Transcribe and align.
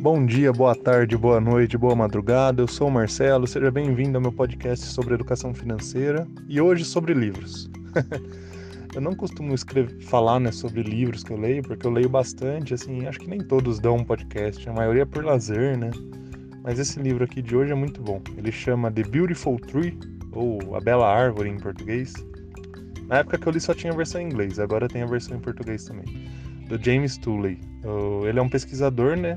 Bom 0.00 0.24
dia, 0.24 0.50
boa 0.50 0.74
tarde, 0.74 1.14
boa 1.14 1.38
noite, 1.38 1.76
boa 1.76 1.94
madrugada. 1.94 2.62
Eu 2.62 2.66
sou 2.66 2.88
o 2.88 2.90
Marcelo, 2.90 3.46
seja 3.46 3.70
bem-vindo 3.70 4.16
ao 4.16 4.22
meu 4.22 4.32
podcast 4.32 4.86
sobre 4.86 5.12
educação 5.12 5.52
financeira 5.52 6.26
e 6.48 6.58
hoje 6.58 6.86
sobre 6.86 7.12
livros. 7.12 7.70
eu 8.96 9.00
não 9.02 9.14
costumo 9.14 9.54
escrever, 9.54 10.00
falar 10.04 10.40
né, 10.40 10.50
sobre 10.52 10.82
livros 10.82 11.22
que 11.22 11.30
eu 11.30 11.36
leio, 11.36 11.62
porque 11.62 11.86
eu 11.86 11.90
leio 11.90 12.08
bastante, 12.08 12.72
assim, 12.72 13.06
acho 13.06 13.18
que 13.18 13.28
nem 13.28 13.40
todos 13.40 13.78
dão 13.78 13.96
um 13.96 14.04
podcast, 14.04 14.66
a 14.66 14.72
maioria 14.72 15.02
é 15.02 15.04
por 15.04 15.22
lazer, 15.22 15.76
né? 15.76 15.90
Mas 16.62 16.78
esse 16.78 16.98
livro 16.98 17.22
aqui 17.22 17.42
de 17.42 17.54
hoje 17.54 17.72
é 17.72 17.76
muito 17.76 18.00
bom. 18.00 18.22
Ele 18.38 18.50
chama 18.50 18.90
The 18.90 19.02
Beautiful 19.02 19.58
Tree, 19.58 19.98
ou 20.32 20.76
A 20.76 20.80
Bela 20.80 21.14
Árvore 21.14 21.50
em 21.50 21.58
português. 21.58 22.14
Na 23.06 23.18
época 23.18 23.36
que 23.36 23.46
eu 23.46 23.52
li 23.52 23.60
só 23.60 23.74
tinha 23.74 23.92
a 23.92 23.96
versão 23.96 24.22
em 24.22 24.24
inglês, 24.24 24.58
agora 24.58 24.88
tem 24.88 25.02
a 25.02 25.06
versão 25.06 25.36
em 25.36 25.40
português 25.40 25.84
também. 25.84 26.06
Do 26.68 26.82
James 26.82 27.18
Tooley. 27.18 27.60
Ele 28.26 28.38
é 28.38 28.42
um 28.42 28.48
pesquisador, 28.48 29.14
né? 29.18 29.36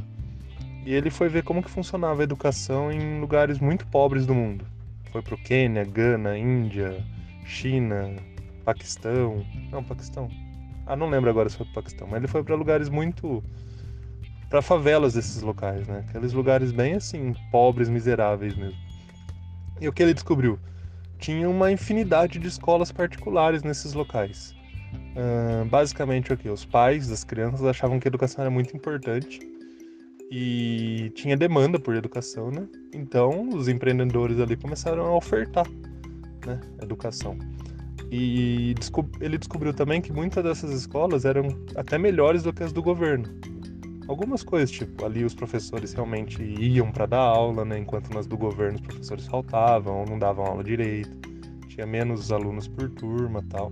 E 0.85 0.93
ele 0.93 1.09
foi 1.09 1.29
ver 1.29 1.43
como 1.43 1.63
que 1.63 1.69
funcionava 1.69 2.21
a 2.21 2.23
educação 2.23 2.91
em 2.91 3.19
lugares 3.19 3.59
muito 3.59 3.87
pobres 3.87 4.25
do 4.25 4.35
mundo. 4.35 4.65
Foi 5.11 5.21
pro 5.21 5.37
Quênia, 5.37 5.85
Gana, 5.85 6.37
Índia, 6.37 7.03
China, 7.45 8.15
Paquistão. 8.65 9.45
Não, 9.71 9.83
Paquistão. 9.83 10.29
Ah, 10.85 10.95
não 10.95 11.09
lembro 11.09 11.29
agora 11.29 11.47
se 11.47 11.55
foi 11.55 11.65
pro 11.67 11.75
Paquistão, 11.75 12.07
mas 12.07 12.17
ele 12.17 12.27
foi 12.27 12.43
para 12.43 12.55
lugares 12.55 12.89
muito 12.89 13.41
para 14.49 14.61
favelas 14.61 15.13
desses 15.13 15.41
locais, 15.41 15.87
né? 15.87 16.03
Aqueles 16.09 16.33
lugares 16.33 16.71
bem 16.71 16.95
assim, 16.95 17.33
pobres, 17.49 17.87
miseráveis 17.87 18.55
mesmo. 18.55 18.77
E 19.79 19.87
o 19.87 19.93
que 19.93 20.03
ele 20.03 20.13
descobriu? 20.13 20.59
Tinha 21.17 21.49
uma 21.49 21.71
infinidade 21.71 22.37
de 22.39 22.47
escolas 22.47 22.91
particulares 22.91 23.63
nesses 23.63 23.93
locais. 23.93 24.53
Uh, 24.93 25.65
basicamente 25.65 26.33
o 26.33 26.37
que? 26.37 26.49
Os 26.49 26.65
pais 26.65 27.07
das 27.07 27.23
crianças 27.23 27.63
achavam 27.63 27.99
que 27.99 28.07
a 28.07 28.09
educação 28.09 28.43
era 28.43 28.51
muito 28.51 28.75
importante 28.75 29.52
e 30.35 31.11
tinha 31.11 31.37
demanda 31.37 31.77
por 31.79 31.95
educação, 31.95 32.49
né? 32.49 32.67
Então 32.91 33.49
os 33.49 33.67
empreendedores 33.67 34.39
ali 34.39 34.57
começaram 34.57 35.05
a 35.05 35.15
ofertar, 35.15 35.69
né, 36.43 36.59
educação. 36.81 37.37
E 38.11 38.73
ele 39.21 39.37
descobriu 39.37 39.71
também 39.75 40.01
que 40.01 40.11
muitas 40.11 40.43
dessas 40.43 40.71
escolas 40.71 41.23
eram 41.23 41.49
até 41.75 41.99
melhores 41.99 42.41
do 42.41 42.51
que 42.51 42.63
as 42.63 42.73
do 42.73 42.81
governo. 42.81 43.25
Algumas 44.07 44.41
coisas, 44.41 44.71
tipo, 44.71 45.05
ali 45.05 45.23
os 45.23 45.35
professores 45.35 45.93
realmente 45.93 46.41
iam 46.41 46.91
para 46.91 47.05
dar 47.05 47.21
aula, 47.21 47.63
né, 47.63 47.77
enquanto 47.77 48.11
nas 48.11 48.25
do 48.25 48.35
governo 48.35 48.79
os 48.79 48.81
professores 48.81 49.27
faltavam 49.27 49.99
ou 49.99 50.05
não 50.07 50.17
davam 50.17 50.45
aula 50.45 50.63
direito, 50.63 51.15
tinha 51.67 51.85
menos 51.85 52.31
alunos 52.31 52.67
por 52.67 52.89
turma, 52.89 53.45
tal. 53.49 53.71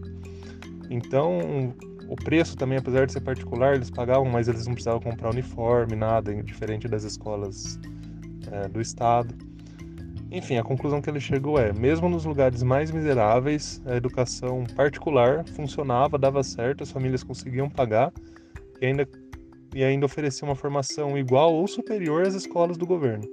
Então, 0.92 1.74
o 2.12 2.16
preço 2.18 2.58
também, 2.58 2.78
apesar 2.78 3.06
de 3.06 3.14
ser 3.14 3.22
particular, 3.22 3.74
eles 3.74 3.90
pagavam, 3.90 4.26
mas 4.26 4.50
eles 4.50 4.68
não 4.68 4.74
precisavam 4.74 5.00
comprar 5.00 5.30
uniforme, 5.30 5.96
nada, 5.96 6.36
diferente 6.44 6.86
das 6.86 7.06
escolas 7.06 7.80
é, 8.52 8.68
do 8.68 8.82
estado. 8.82 9.34
Enfim, 10.30 10.58
a 10.58 10.64
conclusão 10.64 11.02
que 11.02 11.10
ele 11.10 11.22
chegou 11.22 11.58
é: 11.58 11.72
mesmo 11.72 12.10
nos 12.10 12.26
lugares 12.26 12.64
mais 12.64 12.92
miseráveis, 12.92 13.82
a 13.86 13.96
educação 13.96 14.66
particular 14.76 15.48
funcionava, 15.56 16.18
dava 16.18 16.44
certo, 16.44 16.84
as 16.84 16.92
famílias 16.92 17.24
conseguiam 17.24 17.70
pagar 17.70 18.12
e 18.82 18.88
ainda, 18.88 19.08
e 19.74 19.82
ainda 19.82 20.06
oferecia 20.06 20.46
uma 20.46 20.56
formação 20.56 21.18
igual 21.18 21.54
ou 21.54 21.66
superior 21.66 22.28
às 22.28 22.34
escolas 22.34 22.76
do 22.76 22.86
governo. 22.86 23.24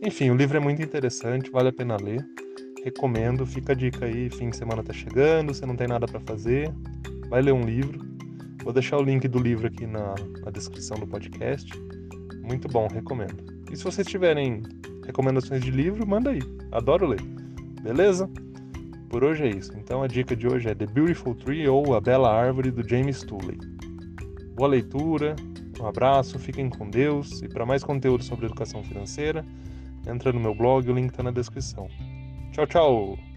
Enfim, 0.00 0.30
o 0.30 0.36
livro 0.36 0.56
é 0.56 0.60
muito 0.60 0.80
interessante, 0.80 1.50
vale 1.50 1.70
a 1.70 1.72
pena 1.72 1.96
ler. 1.96 2.24
Recomendo, 2.84 3.44
fica 3.44 3.72
a 3.72 3.74
dica 3.74 4.04
aí, 4.04 4.30
fim 4.30 4.50
de 4.50 4.56
semana 4.56 4.84
tá 4.84 4.92
chegando, 4.92 5.52
você 5.52 5.66
não 5.66 5.74
tem 5.74 5.88
nada 5.88 6.06
para 6.06 6.20
fazer, 6.20 6.72
vai 7.34 7.42
ler 7.42 7.52
um 7.52 7.64
livro. 7.64 7.98
Vou 8.62 8.72
deixar 8.72 8.96
o 8.96 9.02
link 9.02 9.26
do 9.26 9.40
livro 9.40 9.66
aqui 9.66 9.88
na, 9.88 10.14
na 10.44 10.52
descrição 10.52 10.96
do 10.96 11.04
podcast. 11.04 11.68
Muito 12.40 12.68
bom, 12.68 12.86
recomendo. 12.86 13.42
E 13.72 13.76
se 13.76 13.82
vocês 13.82 14.06
tiverem 14.06 14.62
recomendações 15.04 15.60
de 15.60 15.72
livro, 15.72 16.06
manda 16.06 16.30
aí. 16.30 16.38
Adoro 16.70 17.08
ler. 17.08 17.20
Beleza? 17.82 18.30
Por 19.08 19.24
hoje 19.24 19.42
é 19.42 19.48
isso. 19.48 19.72
Então 19.76 20.00
a 20.00 20.06
dica 20.06 20.36
de 20.36 20.46
hoje 20.46 20.68
é 20.68 20.76
The 20.76 20.86
Beautiful 20.86 21.34
Tree 21.34 21.66
ou 21.66 21.96
A 21.96 22.00
Bela 22.00 22.32
Árvore 22.32 22.70
do 22.70 22.88
James 22.88 23.24
Tooley. 23.24 23.58
Boa 24.54 24.68
leitura, 24.68 25.34
um 25.80 25.86
abraço, 25.88 26.38
fiquem 26.38 26.70
com 26.70 26.88
Deus 26.88 27.42
e 27.42 27.48
para 27.48 27.66
mais 27.66 27.82
conteúdo 27.82 28.22
sobre 28.22 28.46
educação 28.46 28.84
financeira, 28.84 29.44
entra 30.06 30.32
no 30.32 30.38
meu 30.38 30.54
blog, 30.54 30.88
o 30.88 30.94
link 30.94 31.10
está 31.10 31.24
na 31.24 31.32
descrição. 31.32 31.88
Tchau, 32.52 32.66
tchau! 32.68 33.33